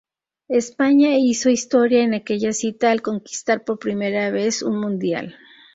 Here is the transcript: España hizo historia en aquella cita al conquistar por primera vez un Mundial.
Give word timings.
España 0.47 1.15
hizo 1.19 1.51
historia 1.51 2.01
en 2.01 2.15
aquella 2.15 2.53
cita 2.53 2.89
al 2.89 3.03
conquistar 3.03 3.63
por 3.63 3.77
primera 3.77 4.31
vez 4.31 4.63
un 4.63 4.81
Mundial. 4.81 5.35